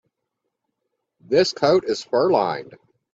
This 1.19 1.53
coat 1.53 1.83
is 1.85 2.03
fur-lined. 2.03 2.75